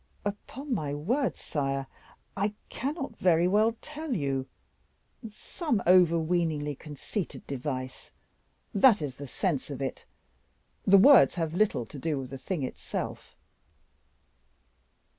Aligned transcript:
"Upon 0.25 0.73
my 0.73 0.95
word, 0.95 1.37
sire, 1.37 1.85
I 2.35 2.53
cannot 2.69 3.17
very 3.17 3.47
well 3.47 3.75
tell 3.81 4.15
you 4.15 4.47
some 5.31 5.79
overweeningly 5.85 6.73
conceited 6.73 7.45
device 7.45 8.09
that 8.73 9.03
is 9.03 9.17
the 9.17 9.27
sense 9.27 9.69
of 9.69 9.79
it; 9.79 10.05
the 10.87 10.97
words 10.97 11.35
have 11.35 11.53
little 11.53 11.85
to 11.85 11.99
do 11.99 12.17
with 12.17 12.31
the 12.31 12.39
thing 12.39 12.63
itself." 12.63 13.35